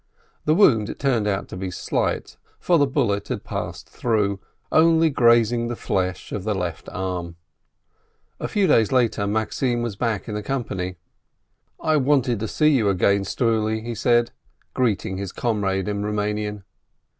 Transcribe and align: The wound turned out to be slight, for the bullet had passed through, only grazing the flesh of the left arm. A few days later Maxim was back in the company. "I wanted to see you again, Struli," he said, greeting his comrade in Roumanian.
The 0.45 0.55
wound 0.55 0.97
turned 0.97 1.27
out 1.27 1.47
to 1.49 1.55
be 1.55 1.69
slight, 1.69 2.35
for 2.59 2.79
the 2.79 2.87
bullet 2.87 3.27
had 3.27 3.43
passed 3.43 3.87
through, 3.87 4.39
only 4.71 5.11
grazing 5.11 5.67
the 5.67 5.75
flesh 5.75 6.31
of 6.31 6.43
the 6.43 6.55
left 6.55 6.89
arm. 6.89 7.35
A 8.39 8.47
few 8.47 8.65
days 8.65 8.91
later 8.91 9.27
Maxim 9.27 9.83
was 9.83 9.95
back 9.95 10.27
in 10.27 10.33
the 10.33 10.41
company. 10.41 10.95
"I 11.79 11.97
wanted 11.97 12.39
to 12.39 12.47
see 12.47 12.69
you 12.69 12.89
again, 12.89 13.25
Struli," 13.25 13.83
he 13.83 13.93
said, 13.93 14.31
greeting 14.73 15.17
his 15.17 15.31
comrade 15.31 15.87
in 15.87 16.01
Roumanian. 16.01 16.63